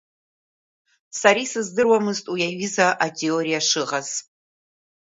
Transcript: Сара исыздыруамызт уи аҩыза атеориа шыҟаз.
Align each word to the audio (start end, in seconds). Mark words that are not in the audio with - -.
Сара 1.19 1.39
исыздыруамызт 1.45 2.25
уи 2.33 2.41
аҩыза 2.49 2.87
атеориа 3.05 3.61
шыҟаз. 3.69 4.09